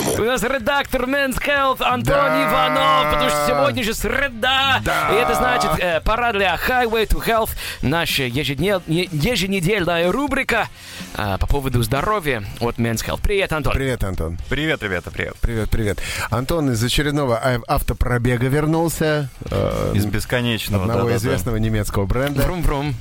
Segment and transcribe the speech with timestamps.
[0.00, 0.20] максимум.
[0.20, 2.50] У нас редактор Men's Health Антон Да.
[2.50, 4.80] Иванов, потому что сегодня же среда.
[4.84, 5.10] Да.
[5.12, 7.50] И это значит э, пора для Highway to Health,
[7.82, 10.68] наша ежеднев- не- еженедельная рубрика
[11.16, 13.20] э, по поводу здоровья от Men's Health.
[13.22, 13.72] Привет, Антон.
[13.74, 14.38] Привет, Антон.
[14.48, 15.34] Привет, ребята, привет.
[15.40, 15.98] Привет, привет.
[16.30, 19.28] Антон из очередного а- автопробега вернулся.
[19.50, 21.16] э, Из бесконечного, одного да-да-да.
[21.18, 22.42] известного немецкого бренда.
[22.42, 22.94] Врум-врум.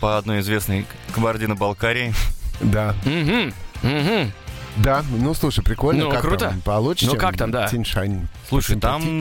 [0.00, 2.12] По одной известной Кабардино-Балкарии.
[2.60, 2.94] Да.
[3.04, 3.52] Мгм.
[3.82, 4.32] Мгм.
[4.76, 6.04] Да, ну слушай, прикольно.
[6.04, 6.48] Ну, как круто.
[6.50, 6.60] Там?
[6.60, 7.66] Получше, Ну, как там, да.
[7.68, 8.26] Тиньшань.
[8.48, 9.20] Слушай, там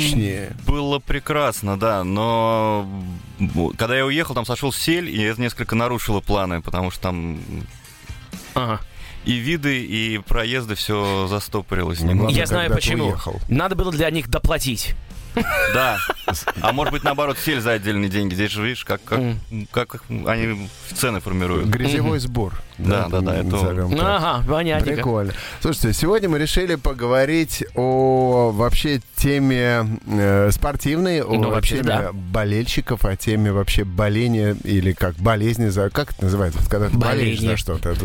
[0.65, 2.87] было прекрасно, да, но
[3.77, 7.39] когда я уехал, там сошел сель, и это несколько нарушило планы, потому что там
[8.53, 8.79] Ага.
[9.25, 11.99] и виды, и проезды все застопорилось.
[12.01, 12.25] Ну, немного.
[12.27, 13.05] ладно, Я знаю почему.
[13.07, 13.39] уехал.
[13.49, 14.95] Надо было для них доплатить.
[15.73, 15.97] Да.
[16.61, 18.33] А может быть, наоборот, сель за отдельные деньги.
[18.33, 21.67] Здесь же видишь, как, как, как они цены формируют.
[21.67, 22.53] Грязевой сбор.
[22.77, 23.87] Да, да, да, это-.
[23.99, 24.95] Ага, понятненько.
[24.95, 25.33] Прикольно.
[25.61, 32.09] Слушайте, сегодня мы решили поговорить о вообще теме э, спортивной, о Ну, вообще-то теме да.
[32.11, 35.89] болельщиков, о теме вообще боления или как болезни за...
[35.89, 36.59] Как это называется?
[36.59, 37.95] Вот Когда ты болеешь за что-то.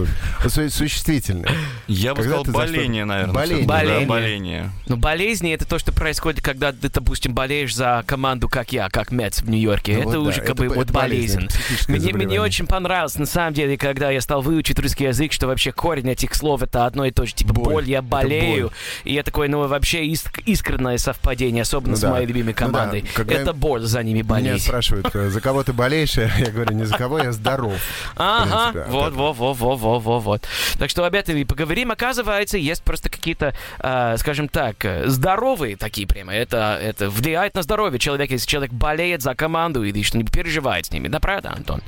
[0.48, 1.50] Существительное.
[1.88, 3.34] Я бы Когда сказал, ты за боление, наверное.
[3.34, 3.66] Боление.
[3.66, 4.06] Боление.
[4.06, 4.70] боление.
[4.86, 6.88] Ну, болезни это то, что происходит, когда ты,
[7.20, 9.94] допустим, болеешь за команду, как я, как Мэтс в Нью-Йорке.
[9.98, 11.48] Ну это вот уже да, как бы это- вот болезнь,
[11.88, 15.70] Мне, мне очень понравилось, на самом деле, когда я стал выучить русский язык, что вообще
[15.72, 17.34] корень этих слов это одно и то же.
[17.34, 17.64] Типа Боль.
[17.74, 18.68] боль, я болею.
[18.68, 18.72] боль.
[19.04, 22.10] И я такой, ну, вообще иск- искреннее совпадение, особенно Ну с да.
[22.10, 23.04] моей любимой Ну да, командой.
[23.14, 24.62] когда это боль за ними Меня болеть.
[24.62, 26.14] спрашивают, э, за кого ты болеешь?
[26.38, 27.74] Я говорю, не за кого, я здоров.
[28.16, 30.42] Ага, вот, от вот, вот, вот, вот, вот, вот.
[30.78, 31.90] Так что об этом и поговорим.
[31.90, 36.32] Оказывается, есть просто какие-то, э, скажем так, э, здоровые такие прямо.
[36.32, 40.92] Это, это влияет на здоровье человека, если человек болеет за команду или что-нибудь переживает с
[40.92, 41.08] ними.
[41.08, 41.82] Да, правда, Антон?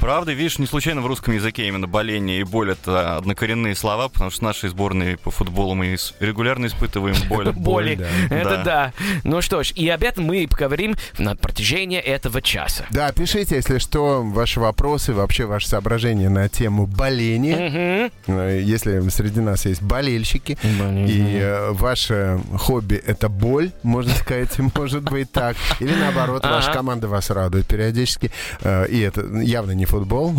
[0.00, 4.30] Правда, видишь, не случайно в русском языке именно боление и боль это однокоренные слова, потому
[4.30, 7.50] что нашей сборной по футболу мы регулярно испытываем боль.
[7.52, 7.98] Боли.
[8.30, 8.92] Это да.
[9.24, 12.86] Ну что ж, и об этом мы и поговорим на протяжении этого часа.
[12.90, 18.10] Да, пишите, если что, ваши вопросы, вообще ваши соображения на тему боления.
[18.26, 25.02] Э, Если среди нас есть болельщики, и э, ваше хобби— это боль, можно сказать, может
[25.02, 25.56] быть так.
[25.80, 28.30] Или наоборот, ваша команда вас радует периодически.
[28.62, 30.34] Э, И это явно не футбол.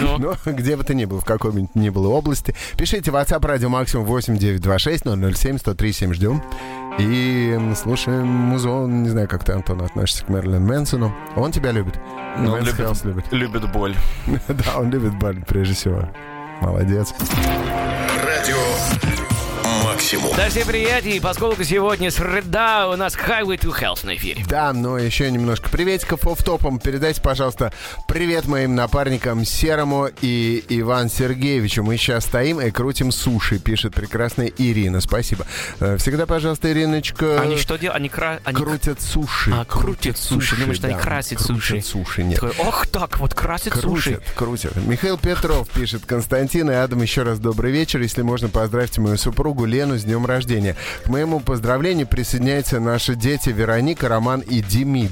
[0.00, 0.18] Ну.
[0.46, 3.68] Но где бы ты ни был, в какой бы ни было области, пишите WhatsApp радио
[3.68, 6.42] максимум 8926 007 1037 ждем.
[6.98, 9.02] И слушаем музон.
[9.02, 11.14] Не знаю, как ты, Антон, относишься к Мэрилин Мэнсону.
[11.36, 11.98] Он тебя любит?
[12.38, 13.32] Ну, он Мэнс любит- любит.
[13.32, 13.96] Любит боль.
[14.48, 16.08] Да, он любит боль, прежде всего.
[16.60, 17.14] Молодец.
[18.24, 18.56] Радио
[20.16, 20.36] максимум.
[20.36, 24.44] Да, всем привет, и поскольку сегодня среда, у нас Highway to Health на эфире.
[24.48, 26.78] Да, но еще немножко приветиков офф-топом.
[26.78, 27.72] Передайте, пожалуйста,
[28.08, 31.82] привет моим напарникам Серому и Иван Сергеевичу.
[31.82, 35.00] Мы сейчас стоим и крутим суши, пишет прекрасная Ирина.
[35.00, 35.46] Спасибо.
[35.80, 37.40] Э, Всегда, пожалуйста, Ириночка.
[37.40, 37.96] Они что делают?
[37.96, 38.40] Они, кра...
[38.44, 39.52] они Крутят суши.
[39.52, 40.56] А, крутят суши.
[40.56, 41.80] Думаешь, что они красят суши.
[41.80, 42.40] суши, нет.
[42.40, 44.20] Такой, Ох так, вот красит суши.
[44.36, 44.76] Крутят, крутят.
[44.86, 46.02] Михаил Петров пишет.
[46.06, 48.00] Константин и Адам, еще раз добрый вечер.
[48.00, 50.76] Если можно, поздравьте мою супругу Лену с днем рождения.
[51.04, 55.10] К моему поздравлению присоединяются наши дети Вероника, Роман и Демид.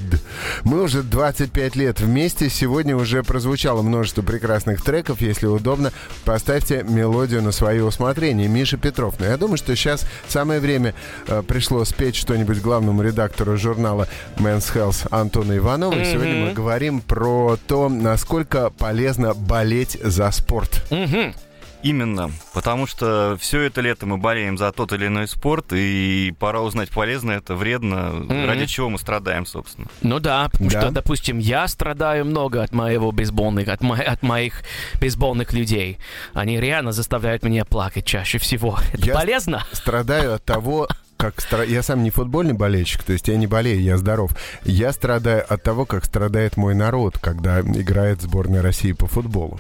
[0.64, 2.50] Мы уже 25 лет вместе.
[2.50, 5.20] Сегодня уже прозвучало множество прекрасных треков.
[5.20, 5.92] Если удобно,
[6.24, 8.48] поставьте мелодию на свое усмотрение.
[8.48, 9.14] Миша Петров.
[9.18, 10.94] Но я думаю, что сейчас самое время
[11.26, 15.98] э, пришло спеть что-нибудь главному редактору журнала Men's Health Антону Иванову.
[15.98, 20.84] И Сегодня мы говорим про то, насколько полезно болеть за спорт.
[20.90, 21.34] Мгм.
[21.82, 26.60] Именно, потому что все это лето мы болеем за тот или иной спорт, и пора
[26.60, 28.12] узнать, полезно это, вредно,
[28.46, 29.88] ради чего мы страдаем, собственно.
[30.02, 30.80] Ну да, потому Да.
[30.82, 34.62] что, допустим, я страдаю много от моего бейсбольных, от, мо- от моих
[35.00, 35.98] бейсбольных людей.
[36.34, 38.78] Они реально заставляют меня плакать чаще всего.
[38.92, 39.64] Это Я- полезно?
[39.72, 40.86] Страдаю от того,
[41.16, 44.32] как стра- я сам не футбольный болельщик, то есть я не болею, я здоров.
[44.64, 49.58] Я страдаю от того, как страдает мой народ, когда играет сборная России по футболу.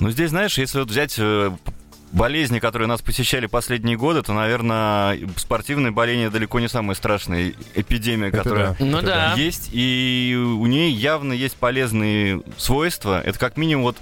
[0.00, 1.50] Но здесь, знаешь, если вот взять э,
[2.12, 8.28] болезни, которые нас посещали последние годы, то, наверное, спортивное боление далеко не самая страшная эпидемия,
[8.28, 8.84] Это которая да.
[8.84, 9.34] Ну Это да.
[9.34, 13.20] есть, и у нее явно есть полезные свойства.
[13.20, 13.96] Это как минимум вот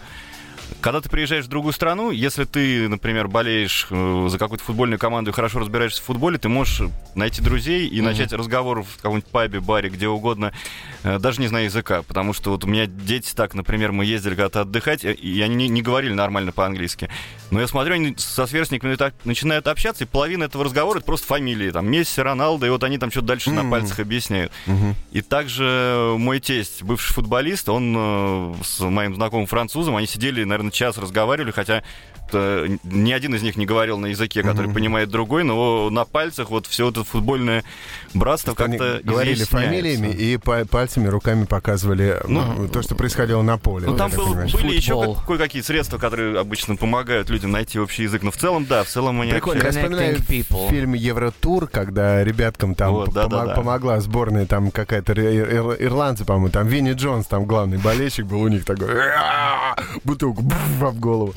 [0.80, 5.30] когда ты приезжаешь в другую страну, если ты, например, болеешь э, за какую-то футбольную команду
[5.30, 9.60] и хорошо разбираешься в футболе, ты можешь найти друзей и начать разговор в каком-нибудь пабе,
[9.60, 10.52] баре, где угодно,
[11.02, 12.02] э, даже не зная языка.
[12.02, 15.56] Потому что вот у меня дети так, например, мы ездили когда-то отдыхать, э, и они
[15.56, 17.08] не, не говорили нормально по-английски.
[17.50, 21.26] Но я смотрю, они со сверстниками так начинают общаться, и половина этого разговора это просто
[21.26, 21.70] фамилии.
[21.70, 24.52] Там Месси, Роналдо, и вот они там что-то дальше на пальцах объясняют.
[25.10, 30.72] И также мой тесть, бывший футболист, он с моим знакомым французом, они сидели, наверное, наверное,
[30.72, 31.82] час разговаривали, хотя
[32.32, 36.50] э, ни один из них не говорил на языке, который понимает другой, но на пальцах
[36.50, 37.64] вот все это футбольное
[38.14, 43.56] братство Они как-то говорили фамилиями и па- пальцами, руками показывали ну, то, что происходило на
[43.58, 43.86] поле.
[43.86, 45.18] Ну, там был- были еще Футбол.
[45.26, 48.22] кое-какие средства, которые обычно помогают людям найти общий язык.
[48.22, 49.62] Но в целом, да, в целом они Прикольно.
[49.62, 50.18] Я вспоминаю
[50.68, 53.54] фильм «Евротур», когда ребяткам там Вот, да, да, помо- да.
[53.54, 58.42] помогла сборная, там какая-то ир- ир- ирландцы, по-моему, там Винни Джонс, там главный болельщик был
[58.42, 58.88] у них такой,
[60.04, 60.42] бутылку
[60.80, 61.34] бф, в голову.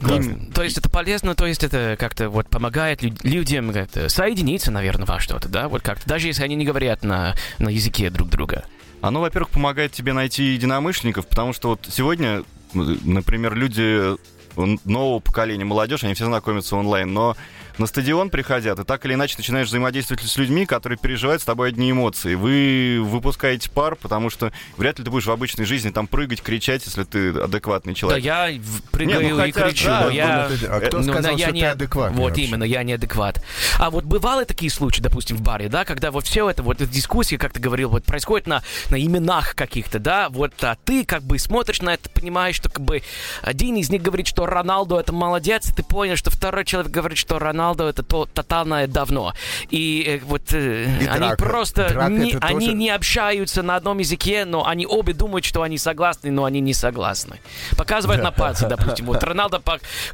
[0.00, 0.46] Классно.
[0.52, 5.06] То есть это полезно, то есть это как-то вот помогает лю- людям как-то соединиться, наверное,
[5.06, 5.68] во что-то, да?
[5.68, 8.64] Вот как-то, даже если они не говорят на, на языке друг друга.
[9.00, 12.42] Оно, во-первых, помогает тебе найти единомышленников, потому что вот сегодня,
[12.74, 14.16] например, люди
[14.56, 17.36] нового поколения, молодежь, они все знакомятся онлайн, но
[17.78, 21.68] на стадион приходят, и так или иначе начинаешь взаимодействовать с людьми, которые переживают с тобой
[21.70, 22.34] одни эмоции.
[22.34, 26.84] Вы выпускаете пар, потому что вряд ли ты будешь в обычной жизни там прыгать, кричать,
[26.84, 28.24] если ты адекватный Да, человек.
[28.24, 30.48] я в- прыгаю Не, ну и кричу, да, но ну, я...
[30.68, 32.44] А кто Ну, сказал, да, я что не- ты адекватный Вот вообще?
[32.44, 33.42] именно, я не адекват.
[33.78, 36.92] А вот бывали такие случаи, допустим, в баре, да, когда вот все это, вот эта
[36.92, 41.22] дискуссия, как ты говорил, вот происходит на, на именах каких-то, да, вот, а ты как
[41.22, 43.02] бы смотришь на это, понимаешь, что как бы
[43.42, 47.18] один из них говорит, что Роналду это молодец, и ты понял, что второй человек говорит,
[47.18, 49.32] что Роналду это то, тотальное давно.
[49.70, 51.36] И э, вот э, И они драка.
[51.36, 55.62] просто, Драка не, они тоже- не общаются на одном языке, но они обе думают, что
[55.62, 57.38] они согласны, но они не согласны.
[57.76, 59.06] Показывают на пальцы, допустим.
[59.06, 59.60] Вот Роналдо,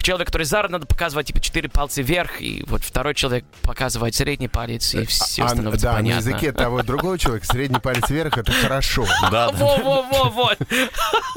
[0.00, 4.48] человек, который за надо показывать типа четыре пальца вверх, и вот второй человек показывает средний
[4.48, 6.14] палец, и все А, становится да, понятно.
[6.14, 9.06] на языке того другого человека средний палец вверх это хорошо.
[9.30, 9.52] Да, да.
[9.52, 10.52] Во-во-во-во!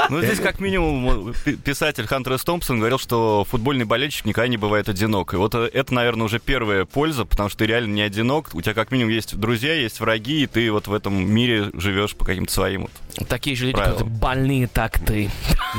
[0.09, 2.43] Ну, здесь как минимум пи- писатель Хантер С.
[2.43, 5.33] Томпсон говорил, что футбольный болельщик никогда не бывает одинок.
[5.33, 8.49] И вот э, это, наверное, уже первая польза, потому что ты реально не одинок.
[8.53, 12.15] У тебя как минимум есть друзья, есть враги, и ты вот в этом мире живешь
[12.15, 13.27] по каким-то своим вот.
[13.27, 15.29] Такие же люди, которые больные, так ты.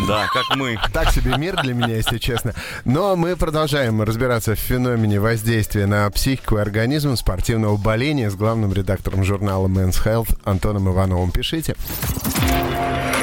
[0.07, 0.79] Да, как мы.
[0.93, 2.55] Так себе мир для меня, если честно.
[2.85, 8.73] Но мы продолжаем разбираться в феномене воздействия на психику и организм спортивного боления с главным
[8.73, 11.33] редактором журнала Men's Health Антоном Ивановым.
[11.33, 11.75] Пишите.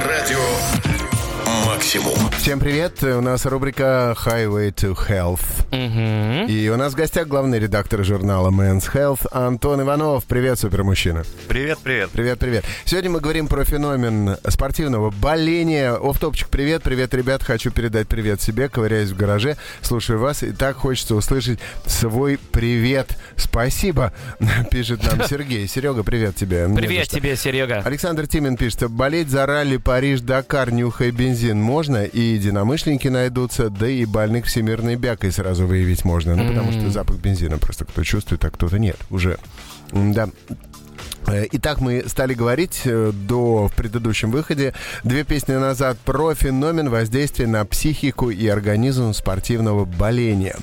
[0.06, 0.99] Радио
[1.90, 2.30] «Максимум».
[2.40, 3.04] Всем привет.
[3.04, 5.42] У нас рубрика Highway to Health.
[5.72, 6.48] Мгм.
[6.48, 10.24] И у нас в гостях главный редактор журнала Men's Health Антон Иванов.
[10.26, 11.24] Привет, супермужчина.
[11.48, 12.12] Привет, привет.
[12.12, 12.66] Привет, привет.
[12.86, 15.94] Сегодня мы говорим про феномен спортивного боления.
[15.94, 17.44] Офтопчик, привет, привет, ребят.
[17.44, 20.44] Хочу передать привет себе, ковыряюсь в гараже, слушаю вас.
[20.44, 23.18] И так хочется услышать свой привет.
[23.36, 24.14] Спасибо,
[24.72, 25.68] пишет нам Сергей.
[25.68, 26.70] Серега, привет тебе.
[26.74, 27.82] Привет тебе, Серега.
[27.84, 34.06] Александр Тимин пишет, болеть за ралли Париж-Дакар, нюхая бензин можно, и единомышленники найдутся, да и
[34.06, 36.36] больных всемирной бякой сразу выявить можно.
[36.36, 39.38] Ну, потому что запах бензина просто кто чувствует, а кто-то нет уже.
[39.92, 40.30] Да.
[41.28, 44.74] Э, Итак, мы стали говорить э, до в предыдущем выходе
[45.04, 50.56] две песни назад про феномен воздействия на психику и организм спортивного боления.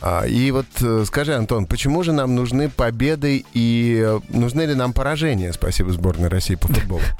[0.00, 4.92] А, И вот э, скажи, Антон, почему же нам нужны победы и нужны ли нам
[4.92, 5.52] поражения?
[5.52, 7.02] Спасибо сборной России по футболу.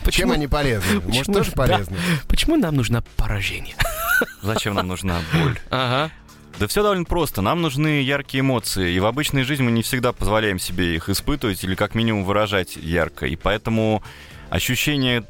[0.00, 1.00] Чем Почему- они полезны?
[1.00, 1.56] Может, почему- тоже да.
[1.56, 1.96] полезны?
[2.28, 3.74] Почему нам нужно поражение?
[4.42, 5.58] Зачем нам нужна боль?
[5.70, 6.10] Ага.
[6.58, 7.42] Да все довольно просто.
[7.42, 8.92] Нам нужны яркие эмоции.
[8.92, 12.76] И в обычной жизни мы не всегда позволяем себе их испытывать или как минимум выражать
[12.76, 13.26] ярко.
[13.26, 14.02] И поэтому
[14.50, 15.24] ощущение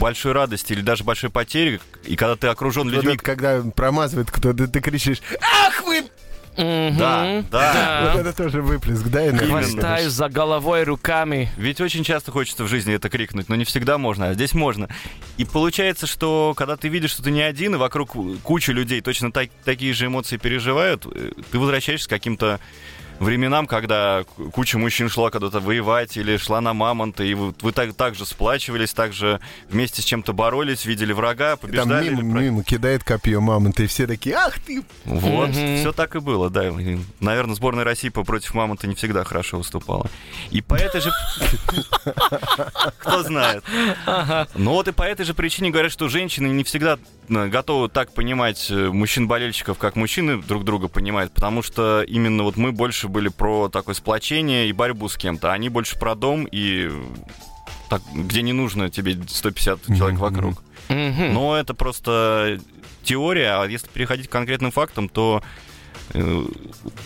[0.00, 3.14] большой радости или даже большой потери, и когда ты окружен Вот людьми...
[3.14, 6.04] это, когда промазывает кто-то, ты кричишь «Ах вы!»
[6.56, 6.96] Мгм.
[6.98, 8.12] Да, да.
[8.14, 9.20] Вот это тоже выплеск, да?
[9.36, 11.50] Хвастаю за головой руками.
[11.56, 14.88] Ведь очень часто хочется в жизни это крикнуть, но не всегда можно, а здесь можно.
[15.36, 19.32] И получается, что когда ты видишь, что ты не один, и вокруг куча людей точно
[19.32, 22.60] так- такие же эмоции переживают, э, ты возвращаешься к каким-то
[23.20, 27.94] временам, когда куча мужчин шла когда-то воевать или шла на мамонта, и вы, вы так,
[27.94, 32.08] так же сплачивались, так же вместе с чем-то боролись, видели врага, Там побеждали.
[32.10, 35.76] мимо, или мимо кидает копье мамонта, и все такие «Ах ты!» Вот, Мгм.
[35.78, 36.68] все так и было, да.
[36.68, 40.10] И, Наверное, сборная России по- против Мамонта не всегда хорошо выступала.
[40.50, 41.10] И по этой же...
[42.98, 43.64] Кто знает.
[44.54, 48.12] Но вот и по этой же причине говорят, что женщины не всегда э, готовы так
[48.12, 53.28] понимать э, мужчин-болельщиков, как мужчины друг друга понимают, потому что именно вот мы больше были
[53.28, 56.90] про такое сплочение и борьбу с кем-то, они больше про дом и
[57.88, 60.62] так, где не нужно тебе 150 человек вокруг.
[60.88, 61.32] Мгм.
[61.32, 62.58] Но это просто
[63.02, 65.42] теория, а если переходить к конкретным фактам, то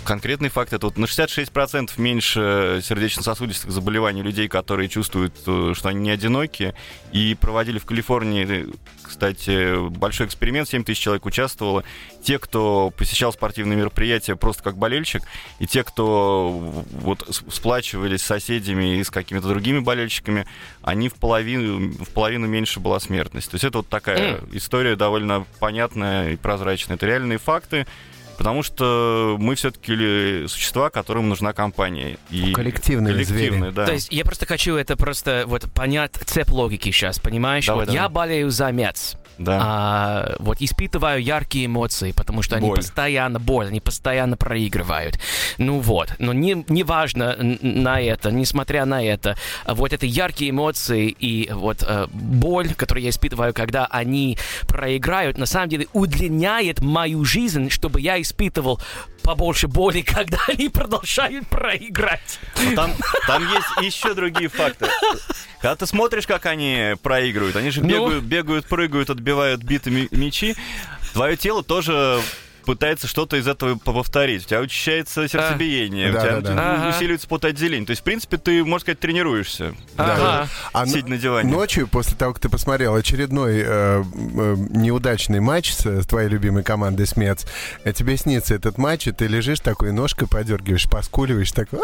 [0.05, 6.01] Конкретный факт это вот на 66% меньше сердечно-сосудистых заболеваний людей, которые чувствуют, э, что они
[6.01, 6.75] не одиноки.
[7.13, 8.67] И проводили в Калифорнии, э,
[9.03, 11.85] кстати, большой эксперимент, 7 тысяч человек участвовало.
[12.23, 15.23] Те, кто посещал спортивные мероприятия просто как болельщик,
[15.59, 20.47] и те, кто вот сплачивались с соседями и с какими-то другими болельщиками,
[20.83, 23.51] они в половину, в половину меньше была смертность.
[23.51, 26.97] То есть это вот такая история довольно понятная и прозрачная.
[26.97, 27.87] Это реальные факты,
[28.39, 32.17] потому что мы все-таки существа, которым нужна компания.
[32.31, 33.75] И Коллективные коллективные, звери.
[33.75, 33.87] да.
[33.87, 37.67] То есть я просто хочу это просто вот понять цепь логики сейчас, понимаешь?
[37.67, 38.03] Давай, вот давай.
[38.03, 39.17] я болею за Мец.
[39.39, 39.59] Да.
[39.63, 42.77] а, вот испытываю яркие эмоции, потому что они Боль.
[42.77, 45.19] постоянно боль, они постоянно проигрывают.
[45.59, 51.09] Ну вот, но не, не важно на это, несмотря на это, вот эти яркие эмоции
[51.09, 57.25] и вот э, боль, которую я испытываю, когда они проиграют, на самом деле удлиняет мою
[57.25, 58.81] жизнь, чтобы я испытывал
[59.29, 62.41] побольше боли, когда они продолжают проиграть.
[62.65, 62.93] Но там,
[63.27, 64.87] там есть еще другие факты.
[65.61, 67.89] Когда ты смотришь, как они проигрывают, они же Ну?
[67.89, 70.57] бегают, бегают, прыгают, отбивают битыми мячи,
[71.13, 72.23] твое тело тоже
[72.69, 74.45] пытается что-то из этого повторить.
[74.45, 76.89] У тебя учащается сердцебиение, Да, у тебя да, да.
[76.91, 77.87] Усиливается потоотделение.
[77.87, 79.75] То есть, в принципе, ты, можно сказать, тренируешься.
[79.97, 80.49] Да, да.
[80.75, 81.51] А Сидя на диване.
[81.51, 86.63] Ночью, после того, как ты посмотрел очередной э, э, неудачный матч с, с твоей любимой
[86.63, 87.47] командой Смец,
[87.85, 91.81] э, тебе снится этот матч, и ты лежишь такой, ножкой подергиваешь, поскуливаешь, такой...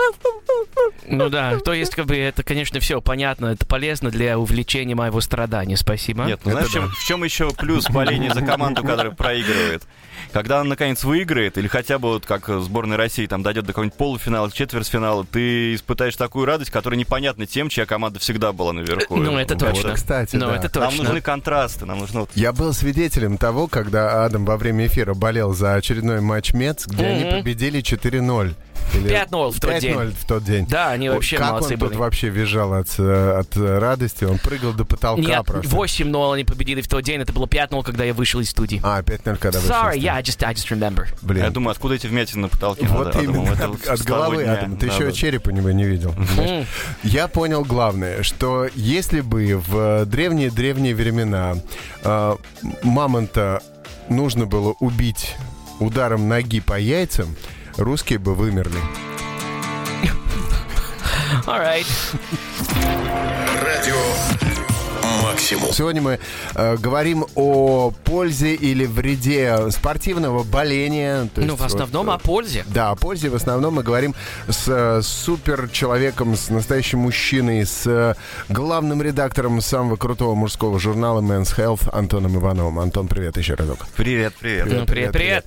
[1.07, 5.23] Ну да, то есть, как бы, это, конечно, все понятно, это полезно для увеличения моего
[5.23, 6.25] страдания, спасибо.
[6.25, 9.83] Нет, ну знаешь, в чем, в чем еще плюс боления за команду, которая проигрывает?
[10.33, 13.97] Когда она, наконец, выиграет, или хотя бы вот как сборная России там дойдет до какого-нибудь
[13.97, 19.17] полуфинала, четвертьфинала, ты испытаешь такую радость, которая непонятна тем, чья команда всегда была наверху.
[19.17, 19.75] Ну, это Вот.
[19.75, 19.93] точно.
[19.95, 20.57] кстати, Ну, да.
[20.57, 21.05] это Нам точно.
[21.05, 25.53] нужны контрасты, нам нужно вот Я был свидетелем того, когда Адам во время эфира болел
[25.55, 27.39] за очередной матч Мец, где они Мгм.
[27.39, 28.55] победили 4-0.
[28.95, 30.15] Или 5-0 в тот 5-0 день.
[30.19, 30.67] в тот день.
[30.67, 31.99] Да, они вообще как молодцы он тут были.
[31.99, 35.69] вообще визжал от, э, от радости, он прыгал до потолка Нет, просто.
[35.75, 38.81] 8-0 они победили в тот день, это было 5-0, когда я вышел из студии.
[38.85, 41.07] А, 5-0, когда вышел Sorry, yeah, I just, I just remember.
[41.23, 41.45] Блин.
[41.45, 42.87] Я думаю, откуда эти вмятины на потолке?
[42.87, 43.77] Вот надо, именно, Адаму?
[43.79, 44.53] Это от, от головы, дня.
[44.55, 44.77] Адам.
[44.77, 45.13] Ты Да, еще да.
[45.13, 46.15] черепа него не видел.
[47.03, 51.57] Я понял главное, что если бы в древние-древние времена
[52.03, 52.37] э,
[52.83, 53.63] мамонта
[54.09, 55.37] нужно было убить
[55.81, 57.35] ударом ноги по яйцам,
[57.77, 58.81] русские бы вымерли.
[61.47, 61.87] Alright.
[63.63, 64.44] Радио
[65.45, 65.73] «Максимум».
[65.75, 66.19] Сегодня мы
[66.55, 71.29] э, говорим о пользе или вреде спортивного боления.
[71.37, 72.65] Ну, есть в основном вот, о пользе.
[72.69, 73.29] Да, о пользе.
[73.29, 74.15] В основном мы говорим
[74.49, 78.15] с э, супер человеком, с настоящим мужчиной, с э,
[78.49, 82.79] главным редактором самого крутого мужского журнала Men's Health Антоном Ивановым.
[82.79, 83.87] Антон, привет еще разок.
[83.97, 84.67] Привет, привет.
[84.67, 85.45] Ну, привет, привет.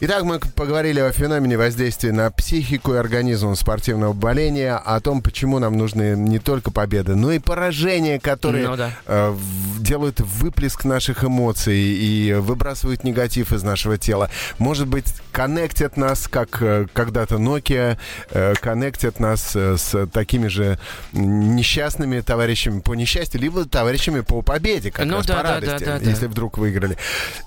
[0.00, 5.60] Итак, мы поговорили о феномене воздействия на психику и организм спортивного боления, о том, почему
[5.60, 8.90] нам нужны не только победы, но и поражения, которые Ну да.
[9.06, 9.35] э, в-
[9.78, 14.30] делают выплеск наших эмоций и выбрасывают негатив из нашего тела.
[14.58, 17.98] Может быть, коннектят нас, как э, когда-то Nokia,
[18.30, 20.78] э, коннектят нас э, с такими же
[21.12, 25.84] несчастными товарищами по несчастью, либо товарищами по победе, как Ну раз да, по да, радости,
[25.84, 26.10] да, да, да.
[26.10, 26.96] если вдруг выиграли.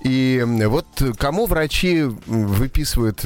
[0.04, 3.20] И вот кому врачи выписывают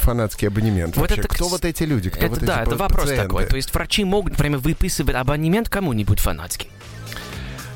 [0.00, 0.96] фанатский абонемент?
[0.96, 1.20] Вот вообще?
[1.20, 2.10] это, Кто вот эти люди?
[2.10, 3.22] Кто Это вот эти да, это па- вопрос пациенты?
[3.24, 3.46] такой.
[3.46, 6.70] То есть врачи могут прямо выписывать абонемент кому-нибудь фанатский.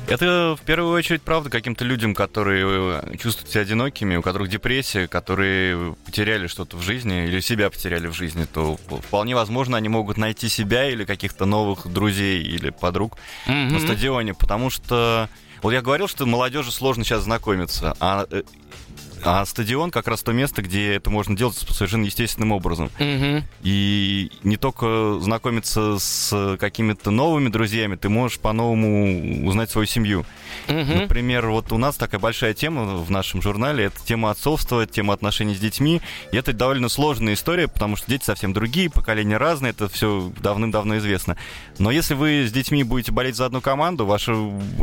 [0.07, 5.07] Это в первую очередь правда каким-то людям, которые э, чувствуют себя одинокими, у которых депрессия,
[5.07, 10.17] которые потеряли что-то в жизни или себя потеряли в жизни, то вполне возможно они могут
[10.17, 13.79] найти себя или каких-то новых друзей или подруг на Мгм.
[13.79, 15.27] стадионе, потому что
[15.63, 18.43] вот я говорил, что молодежи сложно сейчас знакомиться, а, э,
[19.23, 22.89] а стадион как раз то место, где это можно делать совершенно естественным образом.
[22.99, 23.43] Мгм.
[23.61, 30.25] И не только знакомиться с какими-то новыми друзьями, ты можешь по-новому узнать свою семью.
[30.67, 30.99] Мгм.
[31.01, 35.55] Например, вот у нас такая большая тема в нашем журнале, это тема отцовства, тема отношений
[35.55, 36.01] с детьми.
[36.31, 40.97] И это довольно сложная история, потому что дети совсем другие, поколения разные, это все давным-давно
[40.97, 41.37] известно.
[41.77, 44.35] Но если вы с детьми будете болеть за одну команду, ваши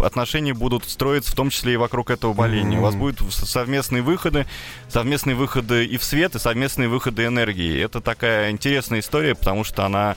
[0.02, 2.78] отношения будут строиться в том числе и вокруг этого боления.
[2.78, 4.47] У вас будут совместные выходы,
[4.88, 7.83] совместные выходы и в свет, и совместные выходы энергии.
[7.83, 10.14] Это такая интересная история, потому что она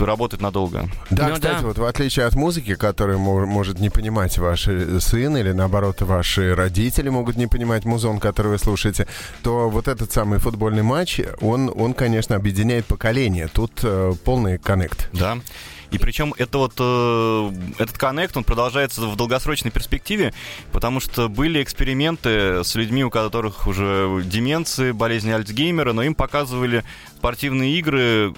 [0.00, 0.88] работает надолго.
[1.10, 1.66] Да, Ну кстати, да.
[1.68, 6.02] вот в отличие от музыки, которую мо- может не понимать ваш э, сын или наоборот
[6.02, 9.06] ваши родители могут не понимать музон, который вы слушаете,
[9.44, 13.46] то вот этот самый футбольный матч, он, он конечно, объединяет поколение.
[13.46, 15.08] Тут э, полный коннект.
[15.12, 15.38] Да.
[15.90, 20.32] И причем это вот, э, этот коннект, он продолжается в долгосрочной перспективе,
[20.72, 26.84] потому что были эксперименты с людьми, у которых уже деменции, болезни Альцгеймера, но им показывали
[27.16, 28.34] спортивные игры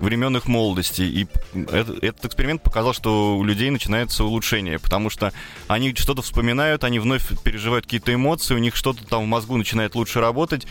[0.00, 1.02] времен их молодости.
[1.02, 5.32] И этот, этот эксперимент показал, что у людей начинается улучшение, потому что
[5.68, 9.94] они что-то вспоминают, они вновь переживают какие-то эмоции, у них что-то там в мозгу начинает
[9.94, 10.66] лучше работать.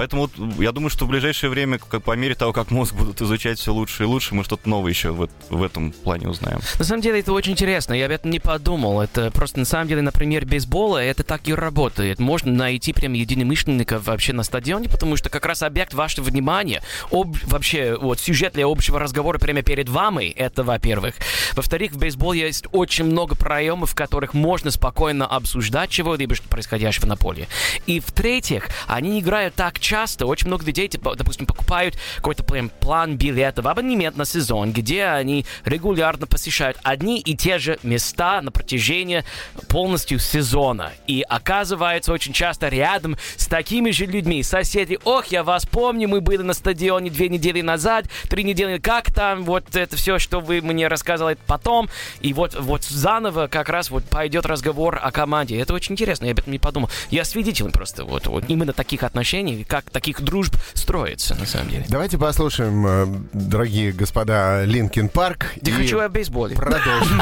[0.00, 3.20] Поэтому вот, я думаю, что в ближайшее время, как, по мере того, как мозг будут
[3.20, 6.60] изучать все лучше и лучше, мы что-то новое еще в, в этом плане узнаем.
[6.78, 9.02] На самом деле это очень интересно, я об этом не подумал.
[9.02, 12.18] Это просто на самом деле, например, бейсбола, это так и работает.
[12.18, 17.36] Можно найти прям единомышленников вообще на стадионе, потому что как раз объект вашего внимания, об,
[17.44, 21.16] вообще вот сюжет для общего разговора прямо перед вами, это во-первых.
[21.52, 27.04] Во-вторых, в бейсболе есть очень много проемов, в которых можно спокойно обсуждать чего-либо, что происходящего
[27.04, 27.48] на поле.
[27.84, 33.16] И в-третьих, они играют так часто, очень много людей, типа, допустим, покупают какой-то прям план
[33.16, 39.24] билетов, абонемент на сезон, где они регулярно посещают одни и те же места на протяжении
[39.68, 40.92] полностью сезона.
[41.08, 46.20] И оказывается очень часто рядом с такими же людьми, соседи, ох, я вас помню, мы
[46.20, 50.60] были на стадионе две недели назад, три недели, как там, вот это все, что вы
[50.60, 51.88] мне рассказывали потом,
[52.20, 55.58] и вот, вот заново как раз вот пойдет разговор о команде.
[55.58, 56.90] Это очень интересно, я об этом не подумал.
[57.10, 61.84] Я свидетель просто вот, вот именно таких отношений, как таких дружб строится, на самом деле.
[61.88, 65.46] Давайте послушаем, э, дорогие господа, Linkin Park.
[65.62, 66.56] Я хочу о бейсболе.
[66.56, 67.20] Продолжим.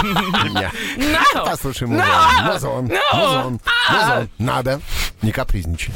[1.44, 2.44] Послушаем музон.
[2.44, 2.92] Музон.
[3.12, 3.60] Музон.
[3.90, 4.30] Музон.
[4.38, 4.80] Надо.
[5.20, 5.92] Не капризничай.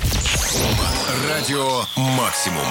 [1.31, 2.65] Радио Максимум.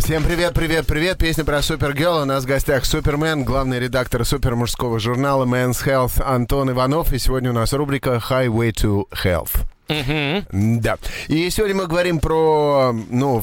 [0.00, 1.18] Всем привет, привет, привет.
[1.18, 2.22] Песня про Супергерл.
[2.22, 7.12] У нас в гостях Супермен, главный редактор супермужского журнала Men's Health Антон Иванов.
[7.12, 9.66] И сегодня у нас рубрика Highway to Health.
[9.88, 10.98] Да.
[11.28, 13.42] И сегодня мы говорим про, ну,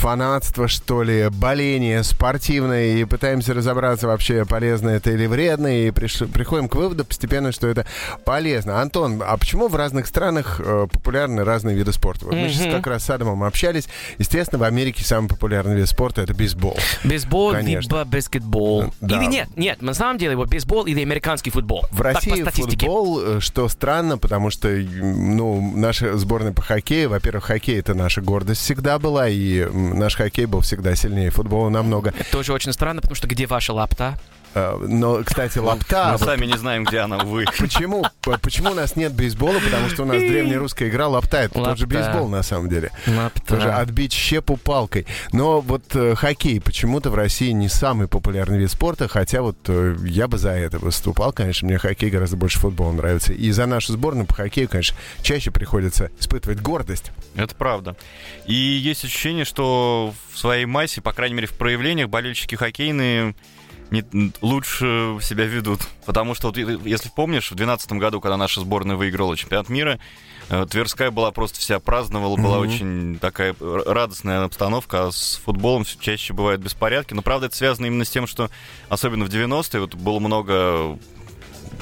[0.00, 6.22] фанатство, что ли, боление спортивное, и пытаемся разобраться вообще, полезно это или вредно, и приш...
[6.32, 7.84] приходим к выводу постепенно, что это
[8.24, 8.80] полезно.
[8.80, 12.24] Антон, а почему в разных странах э, популярны разные виды спорта?
[12.24, 13.88] Вот мы сейчас как раз с Адамом общались.
[14.16, 16.78] Естественно, в Америке самый популярный вид спорта— это бейсбол.
[17.04, 17.90] Бейсбол, Конечно.
[17.90, 18.94] либо баскетбол.
[19.02, 19.18] Да.
[19.18, 21.84] Или нет, нет, на самом деле, вот бейсбол или американский футбол.
[21.90, 27.44] В Так, России футбол, э, что странно, потому что, ну, наша сборная по хоккею, во-первых,
[27.44, 32.12] хоккей это наша гордость всегда была, и наш хоккей был всегда сильнее футбола намного.
[32.18, 34.18] Это тоже очень странно, потому что где ваша лапта?
[34.54, 36.06] Э, Но, кстати, лапта...
[36.06, 37.44] Мы вот сами не знаем, где она, увы.
[37.58, 38.04] Почему?
[38.20, 39.58] Почему у нас нет бейсбола?
[39.60, 41.38] Потому что у нас древняя русская игра лапта.
[41.38, 41.86] Это тот же Лапта.
[41.86, 42.90] бейсбол, на самом деле.
[43.06, 43.40] Лапта.
[43.42, 45.06] Тоже отбить щепу палкой.
[45.32, 49.96] Но вот э, хоккей почему-то в России не самый популярный вид спорта, хотя вот э,
[50.04, 51.32] я бы за это выступал.
[51.32, 53.32] Конечно, мне хоккей гораздо больше футбола нравится.
[53.32, 57.12] И за нашу сборную по хоккею, конечно, чаще приходится испытывать гордость.
[57.34, 57.96] Это правда.
[58.46, 63.34] И есть ощущение, что в своей массе, по крайней мере, в проявлениях, болельщики хоккейные
[63.90, 65.80] не, лучше себя ведут.
[66.06, 69.98] Потому что, вот, если помнишь, в 2012 году, когда наша сборная выиграла чемпионат мира,
[70.48, 72.68] э, Тверская была просто вся праздновала, была Мгм.
[72.68, 77.14] очень такая радостная обстановка, а с футболом всё чаще бывают беспорядки.
[77.14, 78.50] Но, правда, это связано именно с тем, что,
[78.88, 80.98] особенно в 90-е, вот, было много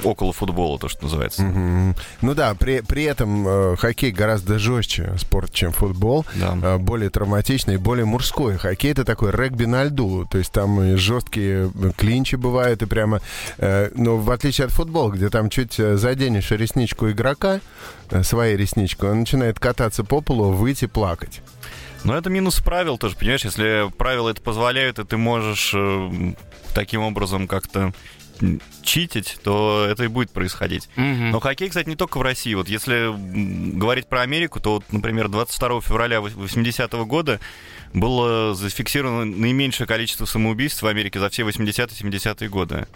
[0.03, 1.43] около футбола, то, что называется.
[1.43, 1.95] Мгм.
[2.21, 6.25] Ну да, при, при этом э, хоккей гораздо жестче спорт, чем футбол.
[6.35, 6.57] Да.
[6.61, 8.57] Э, более травматичный, более мужской.
[8.57, 10.25] Хоккей это такой регби на льду.
[10.29, 13.21] То есть там и жесткие э, клинчи бывают, и прямо...
[13.57, 17.61] э, но в отличие от футбола, где там чуть э, заденешь ресничку игрока,
[18.09, 21.41] э, своей ресничку, он начинает кататься по полу, выйти плакать.
[22.03, 23.43] Но это минус правил тоже, понимаешь?
[23.43, 26.33] Если правила это позволяют, и ты можешь э,
[26.73, 27.93] таким образом как-то
[28.83, 30.89] читить, то это и будет происходить.
[30.95, 31.31] Мгм.
[31.31, 32.53] Но хоккей, кстати, не только в России.
[32.53, 33.13] Вот если
[33.77, 37.39] говорить про Америку, то, вот, например, 22 февраля 80 года
[37.93, 42.87] было зафиксировано наименьшее количество самоубийств в Америке за все 80-70-е годы.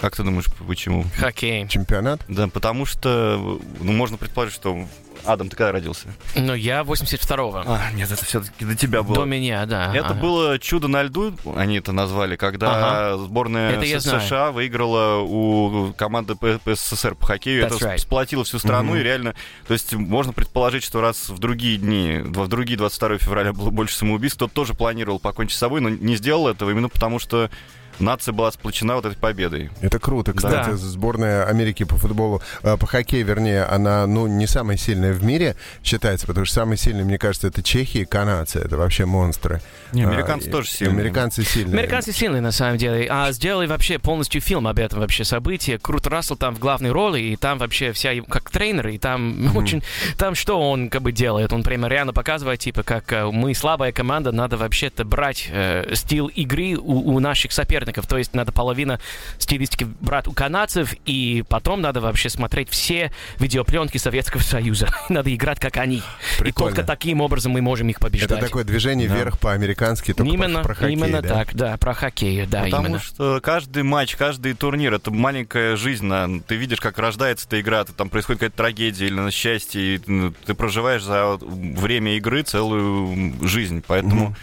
[0.00, 1.04] Как ты думаешь, почему?
[1.16, 1.68] Хоккей.
[1.68, 2.24] Чемпионат?
[2.28, 4.88] Да, потому что, ну, можно предположить, что...
[5.24, 6.08] Адам, ты когда родился?
[6.34, 7.62] Ну, я 82-го.
[7.66, 9.14] А, нет, это все-таки до тебя было.
[9.16, 9.94] До меня, да.
[9.94, 10.14] Это Ага.
[10.20, 14.20] было чудо на льду, они это назвали, когда сборная Это я С- знаю.
[14.22, 16.34] США выиграла у команды
[16.66, 17.64] СССР по хоккею.
[17.64, 17.98] That's это right.
[17.98, 19.00] сплотило всю страну, Мгм.
[19.00, 19.34] и реально,
[19.66, 23.96] то есть можно предположить, что раз в другие дни, в другие 22 февраля было больше
[23.96, 27.50] самоубийств, тот тоже планировал покончить с собой, но не сделал этого именно потому, что
[27.98, 29.70] нация была сплочена вот этой победой.
[29.80, 30.32] Это круто.
[30.32, 30.76] Кстати, Да.
[30.76, 35.56] сборная Америки по футболу, э, по хоккею, вернее, она, ну, не самая сильная в мире
[35.84, 38.58] считается, потому что самые сильные, мне кажется, это Чехия и канадцы.
[38.60, 39.60] Это вообще монстры.
[39.92, 40.98] Не, А, американцы и- тоже сильные.
[41.00, 41.78] Американцы сильные.
[41.78, 43.06] Американцы сильные, на самом деле.
[43.10, 45.78] А сделали вообще полностью фильм об этом вообще событии.
[45.80, 49.82] Крут Рассел там в главной роли, и там вообще вся как тренер, и там очень...
[50.16, 51.52] Там что он как бы делает?
[51.52, 56.30] Он прямо реально показывает, типа, как э, мы слабая команда, надо вообще-то брать э, стиль
[56.34, 57.81] игры у, у наших соперников.
[57.82, 58.06] Соперников.
[58.06, 59.00] То есть надо половина
[59.38, 64.88] стилистики брать у канадцев, и потом надо вообще смотреть все видеопленки Советского Союза.
[65.08, 66.02] надо играть, как они.
[66.38, 66.70] Прикольно.
[66.70, 68.38] И только таким образом мы можем их побеждать.
[68.38, 71.28] Это такое движение вверх по-американски, только именно, про, про хоккей, именно да?
[71.28, 72.98] так, да, про хоккей, да, Потому именно.
[73.00, 76.06] что каждый матч, каждый турнир это маленькая жизнь.
[76.06, 80.00] на- Ты видишь, как рождается эта игра, там происходит какая-то трагедия или на счастье, и
[80.06, 83.82] ну, ты проживаешь за время игры целую жизнь.
[83.86, 84.34] Поэтому.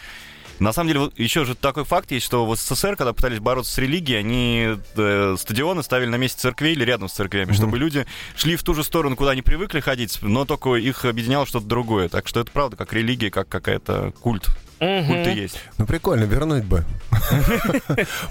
[0.60, 3.72] На самом деле, вот еще же такой факт есть, что в СССР, когда пытались бороться
[3.74, 8.06] с религией, они э, стадионы ставили на месте церквей или рядом с церквями, чтобы люди
[8.36, 12.10] шли в ту же сторону, куда они привыкли ходить, но только их объединяло что-то другое.
[12.10, 14.50] Так что это правда, как религия, как какая-то культ.
[14.80, 15.60] И есть.
[15.78, 16.84] Ну, прикольно, вернуть бы.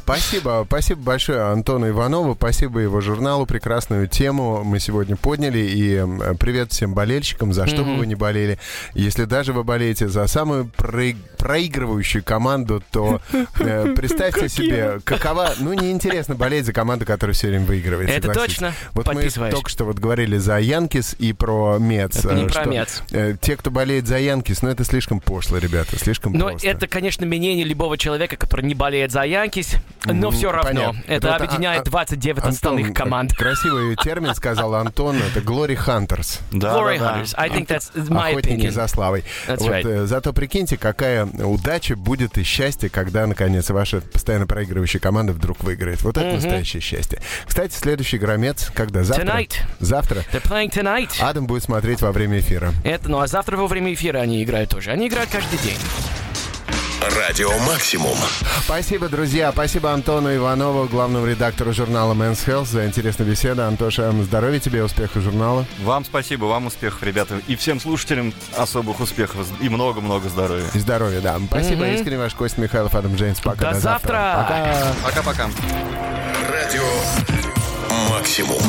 [0.02, 6.72] Спасибо, спасибо большое Антону Иванову, спасибо его журналу, прекрасную тему мы сегодня подняли, и привет
[6.72, 8.58] всем болельщикам, за что бы вы не болели.
[8.94, 13.20] Если даже вы болеете за самую прои- проигрывающую команду, то
[13.60, 18.08] э, представьте себе, какова, ну, неинтересно болеть за команду, которая все время выигрывает.
[18.10, 18.72] Это точно.
[18.92, 22.24] Вот мы только что вот говорили за Янкис и про Мец.
[22.24, 23.02] Не э, про Мец.
[23.10, 26.68] э, Те, кто болеет за Янкис, ну, это слишком пошло, ребята, слишком Но просто.
[26.68, 29.74] это, конечно, мнение любого человека, который не болеет за Янкис,
[30.04, 30.68] но Мгм, все равно.
[30.70, 31.02] понятно.
[31.06, 33.32] Это Вот, а- объединяет а- 29 Антон, остальных команд.
[33.34, 36.40] Красивый термин сказал Антон, это Glory Hunters.
[36.52, 37.20] Да, Glory да, да.
[37.20, 37.34] Hunters.
[37.36, 38.70] I think that's my Охотники opinion.
[38.70, 39.24] за славой.
[39.46, 39.86] That's вот, right.
[39.86, 45.62] э, зато прикиньте, какая удача будет и счастье, когда, наконец, ваша постоянно проигрывающая команда вдруг
[45.62, 46.02] выиграет.
[46.02, 47.20] Вот это настоящее счастье.
[47.46, 49.02] Кстати, следующий громец, когда?
[49.02, 49.24] Завтра?
[49.24, 49.52] Tonight.
[49.80, 50.24] Завтра.
[50.32, 51.10] They're playing tonight.
[51.20, 52.72] Адам будет смотреть во время эфира.
[52.84, 54.90] Это, ну а завтра во время эфира они играют тоже.
[54.90, 55.76] Они играют каждый день.
[57.00, 58.16] Радио Максимум.
[58.64, 59.52] Спасибо, друзья.
[59.52, 63.62] Спасибо Антону Иванову, главному редактору журнала Men's Health, за интересную беседу.
[63.62, 65.64] Антоша, здоровья тебе, успехов журнала.
[65.82, 67.40] Вам спасибо, вам успехов, ребята.
[67.46, 69.46] И всем слушателям особых успехов.
[69.60, 70.66] И много-много здоровья.
[70.74, 71.38] И здоровья, да.
[71.48, 73.40] Спасибо, искренне ваш Кость Михайлов, Адам Джеймс.
[73.40, 74.46] Пока, До завтра.
[74.48, 74.94] Пока.
[75.04, 75.50] Пока-пока.
[76.50, 76.84] Радио
[78.10, 78.62] Максимум.